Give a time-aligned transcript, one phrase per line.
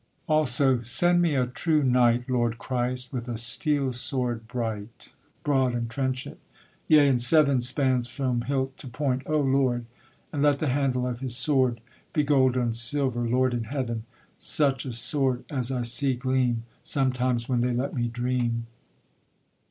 [0.27, 5.91] _Also: _Send me a true knight, Lord Christ, with a steel sword, bright, Broad, and
[5.91, 6.39] trenchant;
[6.87, 9.85] yea, and seven Spans from hilt to point, O Lord!
[10.33, 11.81] And let the handle of his sword
[12.13, 14.05] Be gold on silver, Lord in heaven!
[14.39, 18.65] Such a sword as I see gleam Sometimes, when they let me dream.